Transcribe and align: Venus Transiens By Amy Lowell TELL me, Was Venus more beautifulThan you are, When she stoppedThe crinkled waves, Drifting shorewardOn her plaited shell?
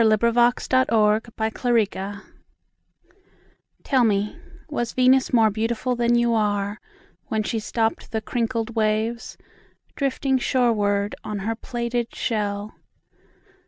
Venus 0.00 0.16
Transiens 0.18 1.34
By 1.34 1.50
Amy 1.66 1.88
Lowell 1.92 2.20
TELL 3.82 4.04
me, 4.04 4.36
Was 4.68 4.92
Venus 4.92 5.32
more 5.32 5.50
beautifulThan 5.50 6.16
you 6.16 6.34
are, 6.34 6.78
When 7.26 7.42
she 7.42 7.58
stoppedThe 7.58 8.24
crinkled 8.24 8.76
waves, 8.76 9.36
Drifting 9.96 10.38
shorewardOn 10.38 11.40
her 11.40 11.56
plaited 11.56 12.14
shell? 12.14 12.76